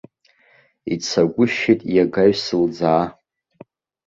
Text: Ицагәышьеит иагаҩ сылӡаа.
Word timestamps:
Ицагәышьеит 0.93 1.81
иагаҩ 1.95 2.33
сылӡаа. 2.43 3.03